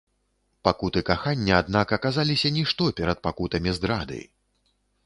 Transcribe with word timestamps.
Пакуты 0.67 1.03
кахання, 1.09 1.59
аднак, 1.65 1.87
аказаліся 1.99 2.53
нішто 2.57 2.91
перад 3.03 3.25
пакутамі 3.29 3.69
здрады. 3.81 4.19